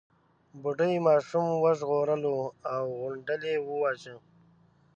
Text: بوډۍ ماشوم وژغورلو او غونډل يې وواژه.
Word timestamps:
بوډۍ 0.61 0.95
ماشوم 1.07 1.47
وژغورلو 1.63 2.35
او 2.73 2.83
غونډل 2.99 3.41
يې 3.51 3.55
وواژه. 3.67 4.15